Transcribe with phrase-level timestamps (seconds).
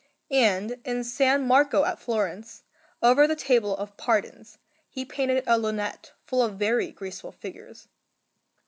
[0.31, 1.19] And in S.
[1.39, 2.63] Marco at Florence,
[3.03, 4.57] over the table of Pardons,
[4.89, 7.87] he painted a lunette full of very graceful figures.